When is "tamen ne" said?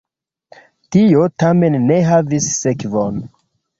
1.43-1.99